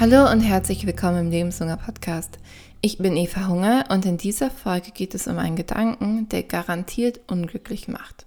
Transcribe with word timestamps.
Hallo 0.00 0.30
und 0.30 0.40
herzlich 0.40 0.86
willkommen 0.86 1.26
im 1.26 1.30
Lebenshunger 1.30 1.76
Podcast. 1.76 2.38
Ich 2.80 2.96
bin 2.96 3.18
Eva 3.18 3.48
Hunger 3.48 3.84
und 3.90 4.06
in 4.06 4.16
dieser 4.16 4.50
Folge 4.50 4.92
geht 4.92 5.14
es 5.14 5.26
um 5.26 5.38
einen 5.38 5.56
Gedanken, 5.56 6.26
der 6.30 6.42
garantiert 6.42 7.20
unglücklich 7.26 7.86
macht. 7.86 8.24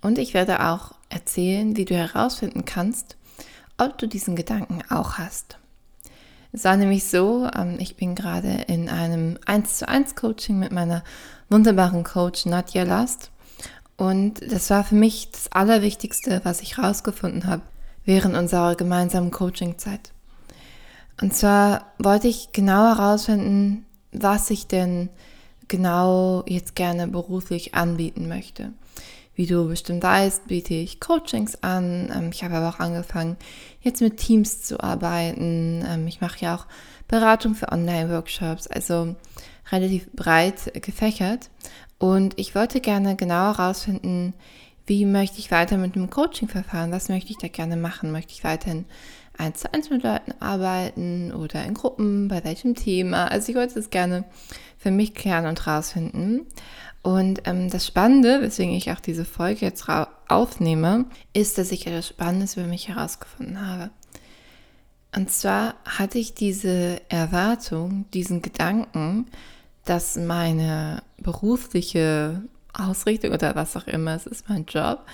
Und 0.00 0.16
ich 0.16 0.32
werde 0.32 0.64
auch 0.64 0.92
erzählen, 1.10 1.76
wie 1.76 1.84
du 1.84 1.94
herausfinden 1.94 2.64
kannst, 2.64 3.18
ob 3.76 3.98
du 3.98 4.08
diesen 4.08 4.36
Gedanken 4.36 4.80
auch 4.88 5.18
hast. 5.18 5.58
Es 6.52 6.64
war 6.64 6.78
nämlich 6.78 7.04
so, 7.04 7.46
ähm, 7.54 7.76
ich 7.78 7.96
bin 7.96 8.14
gerade 8.14 8.64
in 8.66 8.88
einem 8.88 9.38
1 9.44 9.76
zu 9.76 9.86
1 9.86 10.14
Coaching 10.14 10.58
mit 10.58 10.72
meiner 10.72 11.04
wunderbaren 11.50 12.04
Coach 12.04 12.46
Nadja 12.46 12.84
Last. 12.84 13.30
Und 13.98 14.40
das 14.50 14.70
war 14.70 14.82
für 14.82 14.94
mich 14.94 15.30
das 15.30 15.52
Allerwichtigste, 15.52 16.40
was 16.44 16.62
ich 16.62 16.78
herausgefunden 16.78 17.46
habe 17.46 17.60
während 18.06 18.34
unserer 18.34 18.76
gemeinsamen 18.76 19.30
Coachingzeit. 19.30 20.12
Und 21.20 21.34
zwar 21.34 21.92
wollte 21.98 22.28
ich 22.28 22.52
genau 22.52 22.94
herausfinden, 22.96 23.86
was 24.12 24.50
ich 24.50 24.66
denn 24.66 25.08
genau 25.68 26.44
jetzt 26.46 26.74
gerne 26.74 27.08
beruflich 27.08 27.74
anbieten 27.74 28.28
möchte. 28.28 28.72
Wie 29.34 29.46
du 29.46 29.68
bestimmt 29.68 30.02
weißt, 30.02 30.46
biete 30.46 30.72
ich 30.72 30.98
Coachings 30.98 31.62
an. 31.62 32.10
Ähm, 32.14 32.30
ich 32.32 32.42
habe 32.42 32.56
aber 32.56 32.70
auch 32.70 32.80
angefangen, 32.80 33.36
jetzt 33.82 34.00
mit 34.00 34.16
Teams 34.16 34.62
zu 34.62 34.80
arbeiten. 34.80 35.84
Ähm, 35.86 36.06
ich 36.06 36.22
mache 36.22 36.40
ja 36.40 36.56
auch 36.56 36.66
Beratung 37.06 37.54
für 37.54 37.70
Online-Workshops, 37.70 38.66
also 38.66 39.14
relativ 39.70 40.10
breit 40.12 40.72
gefächert. 40.82 41.50
Und 41.98 42.38
ich 42.38 42.54
wollte 42.54 42.80
gerne 42.80 43.16
genau 43.16 43.56
herausfinden, 43.56 44.32
wie 44.86 45.04
möchte 45.04 45.38
ich 45.38 45.50
weiter 45.50 45.76
mit 45.76 45.96
dem 45.96 46.10
Coaching 46.10 46.48
verfahren? 46.48 46.92
Was 46.92 47.08
möchte 47.08 47.30
ich 47.32 47.38
da 47.38 47.48
gerne 47.48 47.76
machen? 47.76 48.12
Möchte 48.12 48.32
ich 48.32 48.44
weiterhin 48.44 48.86
eins 49.38 49.60
zu 49.60 49.72
eins 49.72 49.90
mit 49.90 50.02
Leuten 50.02 50.32
arbeiten 50.40 51.32
oder 51.32 51.64
in 51.64 51.74
Gruppen, 51.74 52.28
bei 52.28 52.44
welchem 52.44 52.74
Thema. 52.74 53.28
Also 53.28 53.50
ich 53.50 53.56
wollte 53.56 53.74
das 53.74 53.90
gerne 53.90 54.24
für 54.78 54.90
mich 54.90 55.14
klären 55.14 55.46
und 55.46 55.66
rausfinden. 55.66 56.46
Und 57.02 57.42
ähm, 57.44 57.70
das 57.70 57.86
Spannende, 57.86 58.40
weswegen 58.40 58.74
ich 58.74 58.90
auch 58.90 59.00
diese 59.00 59.24
Folge 59.24 59.64
jetzt 59.64 59.86
aufnehme, 60.28 61.04
ist, 61.32 61.56
dass 61.58 61.70
ich 61.70 61.86
etwas 61.86 62.08
Spannendes 62.08 62.56
über 62.56 62.66
mich 62.66 62.88
herausgefunden 62.88 63.64
habe. 63.64 63.90
Und 65.14 65.30
zwar 65.30 65.74
hatte 65.84 66.18
ich 66.18 66.34
diese 66.34 67.00
Erwartung, 67.08 68.06
diesen 68.12 68.42
Gedanken, 68.42 69.26
dass 69.84 70.16
meine 70.16 71.02
berufliche 71.18 72.42
Ausrichtung 72.74 73.32
oder 73.32 73.54
was 73.54 73.76
auch 73.76 73.86
immer, 73.86 74.14
es 74.14 74.26
ist 74.26 74.48
mein 74.48 74.66
Job, 74.66 75.06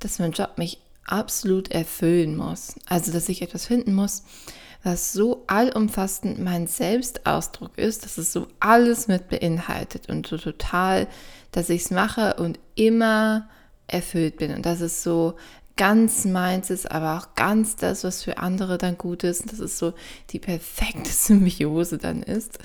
dass 0.00 0.18
mein 0.18 0.32
Job 0.32 0.58
mich 0.58 0.80
absolut 1.06 1.70
erfüllen 1.70 2.36
muss. 2.36 2.74
Also, 2.86 3.12
dass 3.12 3.28
ich 3.28 3.42
etwas 3.42 3.66
finden 3.66 3.94
muss, 3.94 4.22
was 4.82 5.12
so 5.12 5.44
allumfassend 5.46 6.38
mein 6.38 6.66
Selbstausdruck 6.66 7.78
ist, 7.78 8.04
dass 8.04 8.18
es 8.18 8.32
so 8.32 8.46
alles 8.60 9.08
mit 9.08 9.28
beinhaltet 9.28 10.08
und 10.08 10.26
so 10.26 10.36
total, 10.36 11.08
dass 11.52 11.70
ich 11.70 11.82
es 11.82 11.90
mache 11.90 12.34
und 12.34 12.58
immer 12.74 13.48
erfüllt 13.86 14.36
bin. 14.36 14.54
Und 14.54 14.66
dass 14.66 14.80
es 14.80 15.02
so 15.02 15.36
ganz 15.76 16.24
meins 16.24 16.70
ist, 16.70 16.90
aber 16.90 17.18
auch 17.18 17.34
ganz 17.34 17.76
das, 17.76 18.04
was 18.04 18.22
für 18.22 18.38
andere 18.38 18.78
dann 18.78 18.96
gut 18.96 19.24
ist. 19.24 19.52
Dass 19.52 19.58
es 19.58 19.78
so 19.78 19.94
die 20.30 20.38
perfekte 20.38 21.10
Symbiose 21.12 21.98
dann 21.98 22.22
ist. 22.22 22.58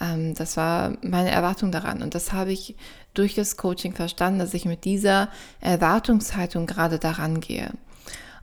Ähm, 0.00 0.34
das 0.34 0.56
war 0.56 0.96
meine 1.02 1.30
Erwartung 1.30 1.72
daran. 1.72 2.02
Und 2.02 2.14
das 2.14 2.32
habe 2.32 2.52
ich 2.52 2.76
durch 3.12 3.34
das 3.34 3.56
Coaching 3.56 3.94
verstanden, 3.94 4.40
dass 4.40 4.54
ich 4.54 4.64
mit 4.64 4.84
dieser 4.84 5.28
Erwartungshaltung 5.60 6.66
gerade 6.66 6.98
daran 6.98 7.40
gehe. 7.40 7.70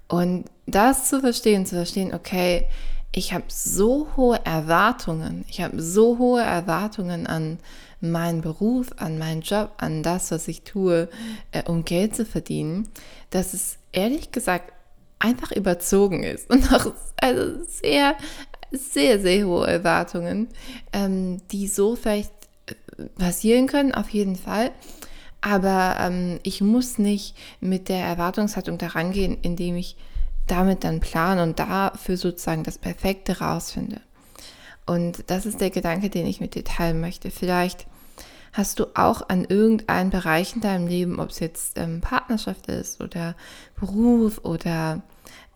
Und 0.08 0.45
das 0.66 1.09
zu 1.09 1.19
verstehen, 1.22 1.66
zu 1.66 1.75
verstehen, 1.75 2.13
okay, 2.13 2.67
ich 3.13 3.33
habe 3.33 3.45
so 3.47 4.07
hohe 4.15 4.39
Erwartungen, 4.45 5.43
ich 5.49 5.61
habe 5.61 5.81
so 5.81 6.17
hohe 6.17 6.41
Erwartungen 6.41 7.27
an 7.27 7.59
meinen 7.99 8.41
Beruf, 8.41 8.87
an 8.97 9.17
meinen 9.17 9.41
Job, 9.41 9.72
an 9.77 10.01
das, 10.01 10.31
was 10.31 10.47
ich 10.47 10.63
tue, 10.63 11.09
äh, 11.51 11.63
um 11.67 11.85
Geld 11.85 12.16
zu 12.16 12.25
verdienen, 12.25 12.88
dass 13.29 13.53
es 13.53 13.77
ehrlich 13.91 14.31
gesagt 14.31 14.73
einfach 15.19 15.51
überzogen 15.51 16.23
ist 16.23 16.50
und 16.50 16.73
auch 16.73 16.94
also 17.17 17.63
sehr, 17.66 18.16
sehr, 18.71 19.19
sehr 19.19 19.45
hohe 19.45 19.67
Erwartungen, 19.67 20.47
ähm, 20.94 21.41
die 21.51 21.67
so 21.67 21.95
vielleicht 21.95 22.31
äh, 22.67 23.03
passieren 23.17 23.67
können, 23.67 23.94
auf 23.94 24.09
jeden 24.09 24.35
Fall. 24.35 24.71
Aber 25.41 25.97
ähm, 26.00 26.39
ich 26.44 26.61
muss 26.61 26.97
nicht 26.97 27.35
mit 27.59 27.89
der 27.89 28.05
Erwartungshaltung 28.05 28.77
daran 28.77 29.11
gehen, 29.11 29.38
indem 29.41 29.75
ich 29.75 29.97
damit 30.47 30.84
dann 30.84 31.00
plane 31.00 31.44
und 31.44 31.59
dafür 31.59 32.18
sozusagen 32.18 32.63
das 32.63 32.78
Perfekte 32.78 33.40
rausfinde. 33.40 34.02
Und 34.85 35.29
das 35.29 35.46
ist 35.46 35.62
der 35.62 35.69
Gedanke, 35.69 36.09
den 36.09 36.25
ich 36.25 36.41
mit 36.41 36.56
dir 36.56 36.63
teilen 36.63 37.00
möchte. 37.00 37.31
Vielleicht 37.31 37.88
hast 38.53 38.80
du 38.80 38.88
auch 38.96 39.30
an 39.30 39.46
irgendeinem 39.46 40.09
Bereich 40.09 40.56
in 40.56 40.62
deinem 40.62 40.88
Leben, 40.88 41.19
ob 41.19 41.30
es 41.30 41.40
jetzt 41.40 41.78
ähm, 41.78 42.01
Partnerschaft 42.01 42.68
ist 42.68 43.01
oder 43.01 43.35
Beruf 43.80 44.40
oder 44.44 45.01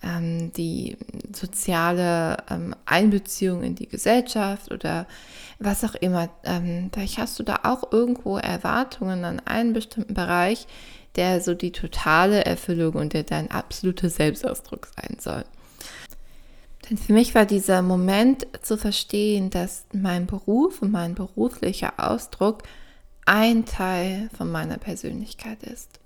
ähm, 0.02 0.52
die 0.54 0.98
soziale 1.34 2.38
ähm, 2.50 2.76
Einbeziehung 2.86 3.64
in 3.64 3.76
die 3.76 3.90
Gesellschaft 3.90 4.72
oder 4.72 5.08
was 5.60 5.84
auch 5.84 5.96
immer. 5.96 6.30
Ähm, 6.44 6.90
vielleicht 6.94 7.18
hast 7.18 7.38
du 7.40 7.44
da 7.44 7.60
auch 7.64 7.92
irgendwo 7.92 8.38
Erwartungen 8.38 9.26
an 9.26 9.42
einen 9.46 9.74
bestimmten 9.74 10.14
Bereich, 10.14 10.68
der 11.16 11.42
so 11.42 11.54
die 11.54 11.72
totale 11.72 12.46
Erfüllung 12.46 12.96
und 12.96 13.14
der 13.14 13.24
dein 13.24 13.52
absoluter 13.52 14.10
Selbstausdruck 14.10 14.88
sein 14.88 15.18
soll. 15.20 15.44
Denn 16.90 16.98
für 16.98 17.14
mich 17.14 17.34
war 17.34 17.46
dieser 17.46 17.82
Moment 17.82 18.48
zu 18.62 18.78
verstehen, 18.78 19.50
dass 19.50 19.86
mein 19.92 20.28
Beruf 20.28 20.82
und 20.82 20.92
mein 20.92 21.16
beruflicher 21.16 21.94
Ausdruck 21.98 22.64
ein 23.26 23.66
Teil 23.66 24.30
von 24.38 24.52
meiner 24.52 24.78
Persönlichkeit 24.78 25.64
ist. 25.64 26.00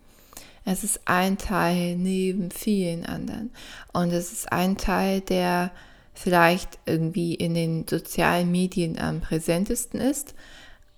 Es 0.63 0.83
ist 0.83 1.01
ein 1.05 1.37
Teil 1.37 1.95
neben 1.95 2.51
vielen 2.51 3.05
anderen. 3.05 3.51
Und 3.91 4.11
es 4.11 4.31
ist 4.31 4.51
ein 4.51 4.77
Teil, 4.77 5.21
der 5.21 5.71
vielleicht 6.13 6.79
irgendwie 6.85 7.33
in 7.33 7.53
den 7.53 7.87
sozialen 7.87 8.51
Medien 8.51 8.99
am 8.99 9.21
präsentesten 9.21 9.99
ist, 9.99 10.35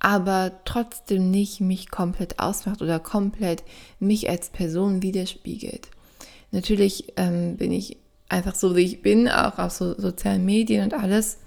aber 0.03 0.51
trotzdem 0.65 1.29
nicht 1.29 1.61
mich 1.61 1.91
komplett 1.91 2.39
ausmacht 2.39 2.81
oder 2.81 2.99
komplett 2.99 3.63
mich 3.99 4.27
als 4.27 4.49
Person 4.49 5.03
widerspiegelt. 5.03 5.89
Natürlich 6.49 7.13
ähm, 7.17 7.55
bin 7.55 7.71
ich 7.71 7.97
einfach 8.27 8.55
so, 8.55 8.75
wie 8.75 8.81
ich 8.81 9.03
bin, 9.03 9.29
auch 9.29 9.59
auf 9.59 9.71
so 9.71 9.93
sozialen 9.99 10.43
Medien 10.43 10.85
und 10.85 10.95
alles. 10.95 11.37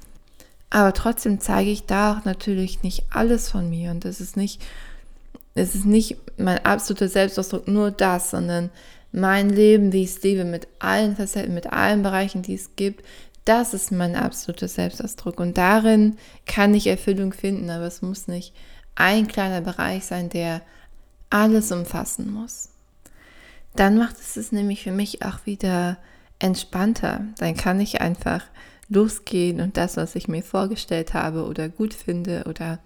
Aber 0.71 0.93
trotzdem 0.93 1.41
zeige 1.41 1.71
ich 1.71 1.87
da 1.87 2.13
auch 2.17 2.25
natürlich 2.25 2.85
nicht 2.85 3.03
alles 3.11 3.51
von 3.51 3.69
mir. 3.69 3.91
Und 3.91 4.05
das 4.05 4.21
ist 4.21 4.37
nicht, 4.37 4.63
es 5.55 5.75
ist 5.75 5.85
nicht 5.85 6.17
mein 6.39 6.65
absoluter 6.65 7.09
Selbstausdruck, 7.09 7.67
nur 7.67 7.91
das, 7.91 8.31
sondern 8.31 8.71
mein 9.11 9.51
Leben, 9.51 9.93
wie 9.93 10.05
ich 10.05 10.11
es 10.11 10.23
lebe, 10.23 10.45
mit 10.45 10.69
allen 10.79 11.17
Facetten, 11.17 11.55
mit 11.55 11.73
allen 11.73 12.05
Bereichen, 12.05 12.43
die 12.43 12.55
es 12.55 12.77
gibt, 12.77 13.05
das 13.45 13.75
ist 13.75 13.93
mein 13.93 14.17
absoluter 14.17 14.69
Selbstausdruck. 14.69 15.41
Und 15.41 15.59
darin 15.59 16.17
kann 16.47 16.75
ich 16.75 16.87
Erfüllung 16.87 17.33
finden, 17.33 17.71
aber 17.71 17.85
es 17.85 18.03
muss 18.03 18.27
nicht 18.27 18.55
ein 18.95 19.27
kleiner 19.27 19.61
Bereich 19.61 20.05
sein, 20.07 20.29
der 20.29 20.63
alles 21.31 21.73
umfassen 21.73 22.33
muss. 22.33 22.71
Dann 23.77 23.99
macht 23.99 24.17
es 24.19 24.37
es 24.37 24.53
nämlich 24.53 24.83
für 24.83 24.93
mich 24.93 25.25
auch 25.25 25.45
wieder 25.45 25.99
entspannter. 26.39 27.23
Dann 27.39 27.57
kann 27.57 27.81
ich 27.81 28.01
einfach 28.01 28.45
losgehen 28.89 29.61
und 29.61 29.77
das, 29.77 29.97
was 29.97 30.15
ich 30.15 30.29
mir 30.29 30.43
vorgestellt 30.43 31.15
habe 31.15 31.45
oder 31.45 31.69
gut 31.69 31.95
finde 31.95 32.45
oder 32.47 32.79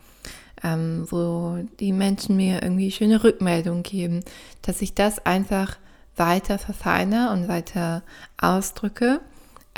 ähm, 0.62 1.06
wo 1.10 1.58
die 1.78 1.92
Menschen 1.92 2.36
mir 2.36 2.62
irgendwie 2.62 2.90
schöne 2.90 3.22
Rückmeldungen 3.22 3.82
geben, 3.82 4.24
dass 4.62 4.80
ich 4.80 4.94
das 4.94 5.24
einfach 5.24 5.76
weiter 6.16 6.58
verfeine 6.58 7.30
und 7.32 7.48
weiter 7.48 8.02
ausdrücke 8.38 9.20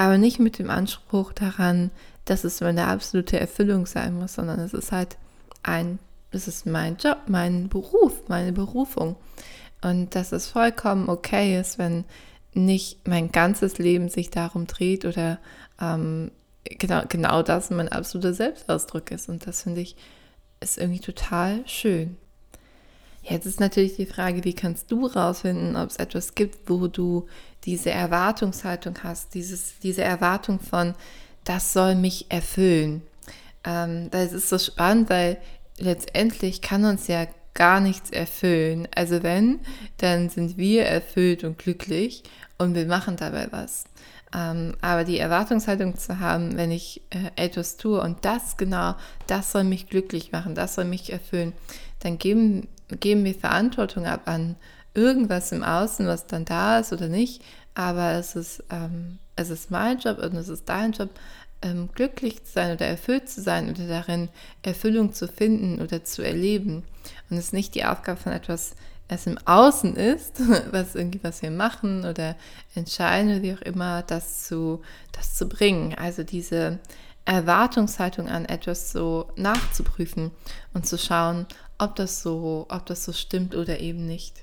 aber 0.01 0.17
nicht 0.17 0.41
mit 0.41 0.59
dem 0.59 0.71
Anspruch 0.71 1.35
daran, 1.35 1.91
dass 2.25 2.45
es 2.45 2.63
meine 2.63 2.87
absolute 2.87 3.39
Erfüllung 3.39 3.85
sein 3.85 4.15
muss, 4.15 4.33
sondern 4.33 4.59
es 4.59 4.73
ist 4.73 4.93
halt 4.93 5.19
ein, 5.63 5.99
es 6.31 6.49
ist 6.49 6.65
mein 6.65 6.97
Job, 6.97 7.19
mein 7.27 7.69
Beruf, 7.69 8.15
meine 8.27 8.53
Berufung. 8.53 9.17
Und 9.83 10.15
dass 10.15 10.33
es 10.33 10.47
vollkommen 10.47 11.11
okay 11.11 11.61
ist, 11.61 11.79
wenn 11.79 12.07
nicht 12.55 13.07
mein 13.07 13.31
ganzes 13.31 13.77
Leben 13.77 14.09
sich 14.09 14.31
darum 14.31 14.67
dreht 14.67 15.05
oder 15.05 15.39
ähm, 15.79 16.31
genau, 16.65 17.03
genau 17.07 17.43
das 17.43 17.69
mein 17.69 17.91
absoluter 17.91 18.33
Selbstausdruck 18.33 19.11
ist. 19.11 19.29
Und 19.29 19.47
das 19.47 19.65
finde 19.65 19.83
ich 19.83 19.97
ist 20.61 20.79
irgendwie 20.79 21.01
total 21.01 21.63
schön. 21.67 22.17
Jetzt 23.23 23.47
ist 23.47 23.61
natürlich 23.61 23.97
die 23.97 24.07
Frage, 24.07 24.45
wie 24.45 24.55
kannst 24.55 24.91
du 24.91 25.07
rausfinden, 25.07 25.77
ob 25.77 25.91
es 25.91 25.97
etwas 25.97 26.35
gibt, 26.35 26.71
wo 26.71 26.87
du 26.87 27.27
diese 27.65 27.91
Erwartungshaltung 27.91 28.99
hast, 29.03 29.35
dieses, 29.35 29.79
diese 29.83 30.03
Erwartung 30.03 30.59
von, 30.59 30.95
das 31.45 31.73
soll 31.73 31.95
mich 31.95 32.27
erfüllen. 32.31 33.03
Ähm, 33.65 34.11
das 34.11 34.33
ist 34.33 34.49
so 34.49 34.59
spannend, 34.59 35.11
weil 35.11 35.37
letztendlich 35.79 36.63
kann 36.63 36.85
uns 36.85 37.07
ja 37.09 37.27
gar 37.55 37.81
nichts 37.81 38.11
erfüllen. 38.11 38.89
Also 38.95 39.23
wenn, 39.23 39.61
dann 39.99 40.31
sind 40.31 40.57
wir 40.57 40.87
erfüllt 40.87 41.45
und 41.45 41.59
glücklich 41.59 42.23
und 42.59 42.75
wir 42.75 42.87
machen 42.87 43.17
dabei 43.17 43.49
was. 43.51 43.85
Ähm, 44.33 44.77
aber 44.81 45.05
die 45.05 45.19
Erwartungshaltung 45.19 45.97
zu 45.97 46.21
haben, 46.21 46.57
wenn 46.57 46.71
ich 46.71 47.03
äh, 47.11 47.31
etwas 47.35 47.77
tue 47.77 48.01
und 48.01 48.25
das 48.25 48.57
genau, 48.57 48.95
das 49.27 49.51
soll 49.51 49.65
mich 49.65 49.89
glücklich 49.89 50.31
machen, 50.31 50.55
das 50.55 50.77
soll 50.77 50.85
mich 50.85 51.13
erfüllen, 51.13 51.53
dann 51.99 52.17
geben, 52.17 52.69
geben 52.97 53.25
wir 53.25 53.35
Verantwortung 53.35 54.07
ab 54.07 54.23
an 54.27 54.57
irgendwas 54.95 55.53
im 55.53 55.63
Außen, 55.63 56.07
was 56.07 56.27
dann 56.27 56.45
da 56.45 56.79
ist 56.79 56.93
oder 56.93 57.09
nicht. 57.09 57.43
Aber 57.75 58.13
es 58.13 58.37
ist, 58.37 58.65
ähm, 58.71 59.19
es 59.37 59.51
ist 59.51 59.71
mein 59.71 59.99
Job 59.99 60.19
und 60.19 60.35
es 60.37 60.49
ist 60.49 60.69
dein 60.69 60.93
Job, 60.93 61.11
ähm, 61.63 61.91
glücklich 61.95 62.45
zu 62.45 62.53
sein 62.53 62.73
oder 62.73 62.87
erfüllt 62.87 63.29
zu 63.29 63.43
sein 63.43 63.71
oder 63.71 63.87
darin 63.87 64.29
Erfüllung 64.63 65.13
zu 65.13 65.29
finden 65.29 65.81
oder 65.81 66.05
zu 66.05 66.23
erleben. 66.23 66.85
Und 67.29 67.37
es 67.37 67.47
ist 67.47 67.53
nicht 67.53 67.75
die 67.75 67.85
Aufgabe 67.85 68.21
von 68.21 68.33
etwas, 68.33 68.75
es 69.09 69.27
im 69.27 69.39
Außen 69.45 69.97
ist, 69.97 70.41
was 70.71 70.95
irgendwie, 70.95 71.21
was 71.23 71.43
wir 71.43 71.51
machen 71.51 72.05
oder 72.05 72.37
entscheiden 72.75 73.31
oder 73.33 73.43
wie 73.43 73.55
auch 73.55 73.63
immer, 73.63 74.03
das 74.03 74.45
zu, 74.45 74.83
das 75.13 75.35
zu 75.35 75.49
bringen. 75.49 75.95
Also 75.95 76.23
diese 76.23 76.79
Erwartungshaltung 77.25 78.29
an 78.29 78.47
etwas 78.47 78.93
so 78.93 79.31
nachzuprüfen 79.37 80.31
und 80.73 80.87
zu 80.87 80.97
schauen, 80.97 81.47
ob 81.81 81.97
das 81.97 82.23
so, 82.23 82.67
ob 82.69 82.87
das 82.87 83.05
so 83.05 83.13
stimmt 83.13 83.55
oder 83.55 83.81
eben 83.81 84.07
nicht. 84.07 84.43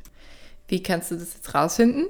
Wie 0.68 0.84
kannst 0.84 1.12
du 1.12 1.16
das 1.16 1.34
jetzt 1.34 1.54
rausfinden? 1.54 2.08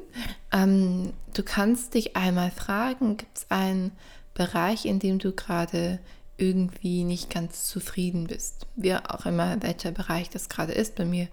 Ähm, 0.51 1.13
du 1.33 1.43
kannst 1.43 1.93
dich 1.93 2.15
einmal 2.15 2.49
fragen, 2.49 3.17
gibt 3.17 3.37
es 3.37 3.45
einen 3.49 3.91
Bereich, 4.33 4.85
in 4.85 4.99
dem 4.99 5.19
du 5.19 5.31
gerade 5.31 5.99
irgendwie 6.37 7.03
nicht 7.03 7.29
ganz 7.29 7.67
zufrieden 7.67 8.27
bist? 8.27 8.65
Wie 8.75 8.95
auch 8.95 9.25
immer, 9.25 9.61
welcher 9.61 9.91
Bereich 9.91 10.29
das 10.29 10.49
gerade 10.49 10.73
ist. 10.73 10.95
Bei 10.95 11.05
mir 11.05 11.27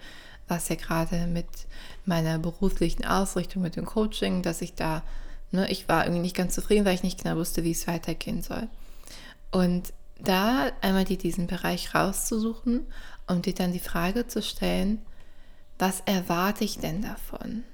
was 0.49 0.69
ja 0.69 0.76
gerade 0.76 1.26
mit 1.26 1.46
meiner 2.05 2.38
beruflichen 2.38 3.05
Ausrichtung, 3.05 3.62
mit 3.62 3.76
dem 3.76 3.87
Coaching, 3.87 4.43
dass 4.43 4.62
ich 4.62 4.75
da, 4.75 5.02
ne, 5.52 5.70
ich 5.70 5.88
war 5.88 6.05
irgendwie 6.05 6.23
nicht 6.23 6.37
ganz 6.37 6.55
zufrieden, 6.55 6.85
weil 6.85 6.94
ich 6.94 7.02
nicht 7.02 7.23
genau 7.23 7.37
wusste, 7.37 7.64
wie 7.64 7.70
es 7.70 7.87
weitergehen 7.87 8.43
soll. 8.43 8.69
Und 9.50 9.93
da 10.20 10.70
einmal 10.81 11.05
dir 11.05 11.19
diesen 11.19 11.46
Bereich 11.46 11.94
rauszusuchen 11.94 12.87
und 13.26 13.47
dir 13.47 13.55
dann 13.55 13.73
die 13.73 13.79
Frage 13.79 14.26
zu 14.26 14.43
stellen, 14.43 15.00
was 15.79 16.00
erwarte 16.06 16.65
ich 16.65 16.79
denn 16.79 17.03
davon? 17.03 17.65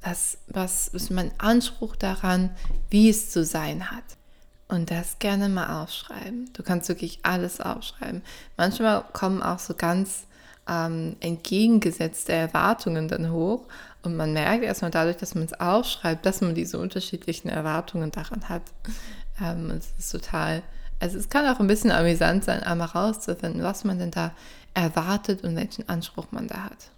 Was, 0.00 0.38
was 0.46 0.88
ist 0.88 1.10
mein 1.10 1.32
Anspruch 1.38 1.96
daran, 1.96 2.50
wie 2.90 3.08
es 3.08 3.30
zu 3.30 3.44
sein 3.44 3.90
hat? 3.90 4.04
Und 4.68 4.90
das 4.90 5.18
gerne 5.18 5.48
mal 5.48 5.82
aufschreiben. 5.82 6.50
Du 6.52 6.62
kannst 6.62 6.88
wirklich 6.88 7.20
alles 7.22 7.60
aufschreiben. 7.60 8.22
Manchmal 8.56 9.04
kommen 9.12 9.42
auch 9.42 9.58
so 9.58 9.74
ganz 9.74 10.24
ähm, 10.68 11.16
entgegengesetzte 11.20 12.32
Erwartungen 12.32 13.08
dann 13.08 13.30
hoch. 13.30 13.66
Und 14.02 14.16
man 14.16 14.32
merkt 14.32 14.64
erstmal 14.64 14.90
dadurch, 14.90 15.16
dass 15.16 15.34
man 15.34 15.44
es 15.44 15.58
aufschreibt, 15.58 16.24
dass 16.26 16.40
man 16.40 16.54
diese 16.54 16.78
unterschiedlichen 16.78 17.48
Erwartungen 17.48 18.10
daran 18.10 18.48
hat. 18.48 18.62
Ähm, 19.42 19.70
es 19.70 19.92
ist 19.98 20.10
total, 20.12 20.62
also 21.00 21.18
es 21.18 21.28
kann 21.28 21.46
auch 21.46 21.60
ein 21.60 21.66
bisschen 21.66 21.90
amüsant 21.90 22.44
sein, 22.44 22.62
einmal 22.62 22.88
rauszufinden, 22.88 23.62
was 23.62 23.84
man 23.84 23.98
denn 23.98 24.10
da 24.10 24.32
erwartet 24.74 25.44
und 25.44 25.56
welchen 25.56 25.88
Anspruch 25.88 26.26
man 26.30 26.48
da 26.48 26.64
hat. 26.64 26.90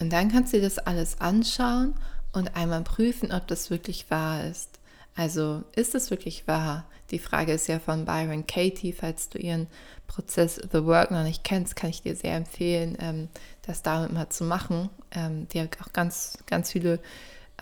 Und 0.00 0.12
dann 0.12 0.30
kannst 0.30 0.52
du 0.52 0.58
dir 0.58 0.64
das 0.64 0.78
alles 0.78 1.20
anschauen 1.20 1.94
und 2.32 2.56
einmal 2.56 2.82
prüfen, 2.82 3.32
ob 3.32 3.46
das 3.46 3.70
wirklich 3.70 4.10
wahr 4.10 4.44
ist. 4.44 4.78
Also 5.14 5.62
ist 5.76 5.94
es 5.94 6.10
wirklich 6.10 6.48
wahr? 6.48 6.84
Die 7.10 7.18
Frage 7.18 7.52
ist 7.52 7.68
ja 7.68 7.78
von 7.78 8.04
Byron 8.04 8.46
Katie. 8.46 8.92
Falls 8.92 9.28
du 9.28 9.38
ihren 9.38 9.68
Prozess 10.06 10.56
The 10.56 10.84
Work 10.84 11.10
noch 11.10 11.22
nicht 11.22 11.44
kennst, 11.44 11.76
kann 11.76 11.90
ich 11.90 12.02
dir 12.02 12.16
sehr 12.16 12.34
empfehlen, 12.34 12.96
ähm, 13.00 13.28
das 13.62 13.82
damit 13.82 14.12
mal 14.12 14.28
zu 14.30 14.44
machen. 14.44 14.90
Ähm, 15.12 15.46
die 15.48 15.60
hat 15.60 15.76
auch 15.80 15.92
ganz, 15.92 16.38
ganz 16.46 16.72
viele 16.72 16.98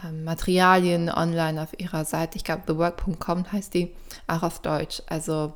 ähm, 0.04 0.24
Materialien 0.24 1.10
online 1.10 1.62
auf 1.62 1.78
ihrer 1.78 2.04
Seite. 2.04 2.36
Ich 2.36 2.44
glaube, 2.44 2.62
thework.com 2.66 3.50
heißt 3.50 3.74
die, 3.74 3.92
auch 4.26 4.42
auf 4.42 4.60
Deutsch. 4.60 5.02
Also 5.06 5.54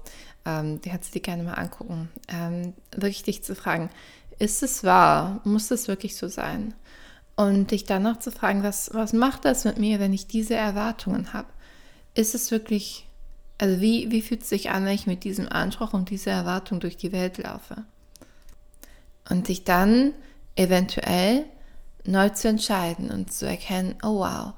die 0.49 0.93
hat 0.93 1.03
sie 1.03 1.11
dir 1.11 1.23
gerne 1.23 1.43
mal 1.43 1.55
angucken. 1.55 2.09
wirklich 2.93 3.25
dich 3.25 3.43
zu 3.43 3.57
fragen, 3.57 3.91
ist 4.39 4.63
es 4.63 4.85
wahr? 4.85 5.41
Muss 5.43 5.73
es 5.73 5.89
wirklich 5.89 6.17
so 6.17 6.29
sein? 6.29 6.73
Und 7.35 7.73
dich 7.73 7.85
dann 7.85 8.05
noch 8.05 8.21
zu 8.21 8.31
fragen, 8.31 8.63
was, 8.63 8.95
was 8.95 9.13
macht 9.13 9.45
das 9.45 9.65
mit 9.65 9.79
mir, 9.79 9.99
wenn 9.99 10.13
ich 10.13 10.29
diese 10.29 10.55
Erwartungen 10.55 11.33
habe? 11.33 11.49
ist 12.17 12.35
es 12.35 12.51
wirklich, 12.51 13.07
also 13.59 13.81
wie, 13.81 14.11
wie 14.11 14.23
fühlt 14.23 14.43
es 14.43 14.49
sich 14.49 14.71
an, 14.71 14.85
wenn 14.85 14.95
ich 14.95 15.07
mit 15.07 15.23
diesem 15.23 15.49
Anspruch 15.49 15.93
und 15.93 16.11
dieser 16.11 16.33
Erwartung 16.33 16.81
durch 16.81 16.97
die 16.97 17.13
Welt 17.13 17.39
laufe? 17.39 17.85
Und 19.29 19.47
sich 19.47 19.65
dann 19.65 20.13
eventuell 20.57 21.45
neu 22.09 22.29
zu 22.31 22.49
entscheiden 22.49 23.11
und 23.11 23.33
zu 23.33 23.47
erkennen, 23.47 23.97
oh 24.03 24.19
wow, 24.21 24.53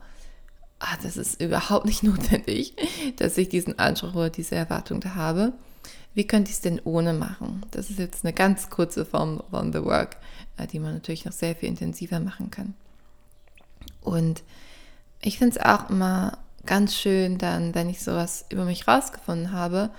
ah, 0.78 0.96
das 1.02 1.16
ist 1.16 1.40
überhaupt 1.42 1.86
nicht 1.86 2.02
notwendig, 2.04 2.74
dass 3.16 3.38
ich 3.38 3.48
diesen 3.48 3.78
Anspruch 3.78 4.14
oder 4.14 4.30
diese 4.30 4.54
Erwartung 4.54 5.00
da 5.00 5.14
habe. 5.14 5.52
Wie 6.14 6.26
könnte 6.26 6.50
ich 6.50 6.56
es 6.56 6.62
denn 6.62 6.80
ohne 6.84 7.12
machen? 7.12 7.64
Das 7.70 7.90
ist 7.90 7.98
jetzt 7.98 8.24
eine 8.24 8.32
ganz 8.32 8.70
kurze 8.70 9.04
Form 9.04 9.42
von 9.50 9.72
The 9.72 9.84
Work, 9.84 10.16
äh, 10.56 10.66
die 10.66 10.80
man 10.80 10.94
natürlich 10.94 11.24
noch 11.24 11.32
sehr 11.32 11.54
viel 11.54 11.68
intensiver 11.68 12.20
machen 12.20 12.50
kann. 12.50 12.74
Und 14.00 14.42
ich 15.20 15.38
finde 15.38 15.58
es 15.58 15.64
auch 15.64 15.90
immer 15.90 16.38
ganz 16.66 16.94
schön 16.94 17.38
dann, 17.38 17.74
wenn 17.74 17.88
ich 17.88 18.02
sowas 18.02 18.46
über 18.50 18.64
mich 18.64 18.88
rausgefunden 18.88 19.52
habe, 19.52 19.90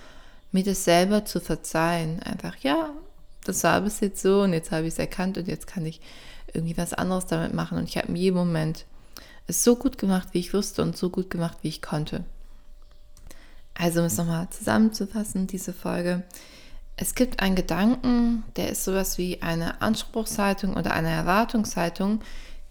mir 0.52 0.64
das 0.64 0.84
selber 0.84 1.26
zu 1.26 1.40
verzeihen. 1.40 2.22
Einfach, 2.24 2.56
ja, 2.58 2.90
das 3.44 3.64
war 3.64 3.82
bis 3.82 4.00
jetzt 4.00 4.22
so 4.22 4.42
und 4.42 4.54
jetzt 4.54 4.72
habe 4.72 4.84
ich 4.88 4.94
es 4.94 5.00
erkannt 5.00 5.38
und 5.38 5.48
jetzt 5.48 5.68
kann 5.68 5.86
ich 5.86 6.02
irgendwie 6.54 6.78
was 6.78 6.94
anderes 6.94 7.26
damit 7.26 7.54
machen. 7.54 7.78
Und 7.78 7.90
ich 7.90 7.98
habe 7.98 8.08
in 8.08 8.16
jedem 8.16 8.38
Moment 8.38 8.86
es 9.48 9.64
so 9.64 9.76
gut 9.76 9.98
gemacht, 9.98 10.30
wie 10.32 10.40
ich 10.40 10.54
wusste 10.54 10.82
und 10.82 10.98
so 10.98 11.10
gut 11.10 11.30
gemacht, 11.30 11.58
wie 11.62 11.70
ich 11.70 11.82
konnte. 11.82 12.24
Also, 13.74 14.02
um 14.02 14.06
es 14.06 14.18
nochmal 14.18 14.50
zusammenzufassen, 14.50 15.48
diese 15.48 15.74
Folge. 15.74 16.24
Es 16.98 17.16
gibt 17.16 17.40
einen 17.40 17.56
Gedanken, 17.56 18.44
der 18.58 18.70
ist 18.70 18.84
sowas 18.84 19.18
wie 19.18 19.42
eine 19.42 19.82
Anspruchshaltung 19.82 20.76
oder 20.76 20.92
eine 20.92 21.10
Erwartungshaltung, 21.10 22.22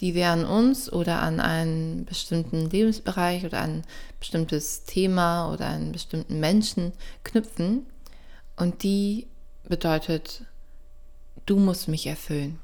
die 0.01 0.15
wir 0.15 0.29
an 0.29 0.45
uns 0.45 0.93
oder 0.93 1.23
an 1.23 1.41
einen 1.41 2.05
bestimmten 2.05 2.69
Lebensbereich 2.69 3.47
oder 3.47 3.63
ein 3.63 3.85
bestimmtes 4.21 4.85
Thema 4.85 5.51
oder 5.51 5.67
einen 5.69 5.93
bestimmten 5.93 6.41
Menschen 6.41 6.93
knüpfen. 7.25 7.87
Und 8.57 8.83
die 8.83 9.27
bedeutet, 9.67 10.43
du 11.47 11.59
musst 11.59 11.89
mich 11.89 12.07
erfüllen. 12.07 12.61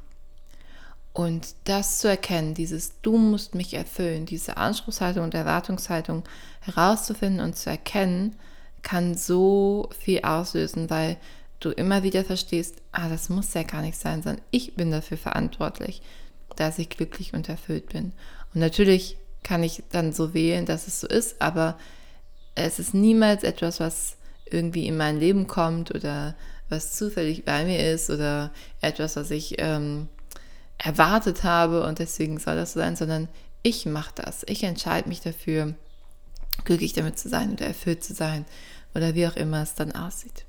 Und 1.14 1.55
das 1.64 2.00
zu 2.00 2.08
erkennen, 2.08 2.52
dieses 2.52 3.00
Du 3.00 3.16
musst 3.16 3.55
mich 3.55 3.72
erfüllen, 3.72 4.26
diese 4.26 4.58
Anspruchshaltung 4.58 5.25
und 5.25 5.34
Erwartungshaltung 5.34 6.25
herauszufinden 6.61 7.40
und 7.40 7.56
zu 7.56 7.70
erkennen, 7.70 8.37
kann 8.82 9.15
so 9.15 9.89
viel 9.98 10.20
auslösen, 10.22 10.91
weil 10.91 11.17
du 11.60 11.70
immer 11.70 12.03
wieder 12.03 12.24
verstehst, 12.24 12.82
ah, 12.93 13.08
das 13.08 13.31
muss 13.31 13.55
ja 13.55 13.62
gar 13.62 13.81
nicht 13.81 13.96
sein, 13.96 14.22
sondern 14.22 14.43
ich 14.50 14.74
bin 14.74 14.91
dafür 14.91 15.17
verantwortlich 15.17 16.03
dass 16.56 16.79
ich 16.79 16.89
glücklich 16.89 17.34
und 17.34 17.48
erfüllt 17.48 17.89
bin. 17.89 18.12
Und 18.53 18.60
natürlich 18.60 19.17
kann 19.43 19.62
ich 19.62 19.82
dann 19.91 20.12
so 20.12 20.34
wählen, 20.34 20.67
dass 20.67 20.86
es 20.86 21.00
so 21.00 21.06
ist, 21.06 21.41
aber 21.41 21.79
es 22.55 22.79
ist 22.79 22.94
niemals 22.94 23.43
etwas, 23.43 23.81
was 23.81 24.17
irgendwie 24.46 24.86
in 24.86 24.96
mein 24.96 25.19
Leben 25.19 25.46
kommt 25.46 25.94
oder 25.94 26.34
was 26.69 26.96
zufällig 26.96 27.44
bei 27.44 27.65
mir 27.65 27.93
ist 27.93 28.10
oder 28.10 28.53
etwas, 28.81 29.17
was 29.17 29.31
ich 29.31 29.56
ähm, 29.58 30.08
erwartet 30.78 31.44
habe 31.44 31.86
und 31.86 31.98
deswegen 31.98 32.38
soll 32.38 32.56
das 32.56 32.72
so 32.72 32.81
sein, 32.81 32.96
sondern 32.96 33.28
ich 33.62 33.86
mache 33.86 34.12
das. 34.16 34.44
Ich 34.48 34.62
entscheide 34.64 35.08
mich 35.08 35.20
dafür, 35.20 35.74
glücklich 36.64 36.93
damit 36.93 37.19
zu 37.19 37.28
sein 37.28 37.52
oder 37.52 37.66
erfüllt 37.66 38.04
zu 38.04 38.14
sein 38.14 38.44
oder 38.94 39.14
wie 39.14 39.26
auch 39.26 39.36
immer 39.36 39.62
es 39.62 39.74
dann 39.74 39.93
aussieht. 39.93 40.44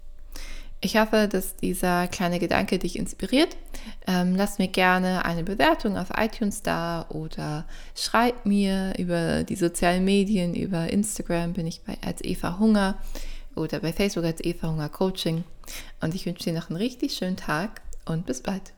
Ich 0.82 0.98
hoffe, 0.98 1.28
dass 1.28 1.56
dieser 1.56 2.08
kleine 2.08 2.38
Gedanke 2.38 2.78
dich 2.78 3.00
inspiriert. 3.00 3.58
Ähm, 4.06 4.36
lass 4.36 4.60
mir 4.60 4.68
gerne 4.68 5.26
eine 5.26 5.44
Bewertung 5.44 5.98
auf 5.98 6.10
iTunes 6.16 6.62
da 6.62 7.08
oder 7.10 7.66
schreib 7.96 8.46
mir 8.46 8.94
über 9.00 9.44
die 9.44 9.56
sozialen 9.56 10.06
Medien, 10.06 10.54
über 10.54 10.90
Instagram 10.90 11.54
bin 11.54 11.66
ich 11.66 11.82
bei, 11.82 11.98
als 12.06 12.24
Eva 12.24 12.60
Hunger 12.60 12.98
oder 13.56 13.80
bei 13.80 13.94
Facebook 13.94 14.26
als 14.26 14.44
Eva 14.44 14.68
Hunger 14.68 14.90
Coaching. 14.90 15.44
Und 16.02 16.14
ich 16.14 16.28
wünsche 16.28 16.44
dir 16.44 16.54
noch 16.54 16.70
einen 16.70 16.78
richtig 16.78 17.14
schönen 17.14 17.38
Tag 17.38 17.82
und 18.06 18.28
bis 18.28 18.42
bald. 18.42 18.75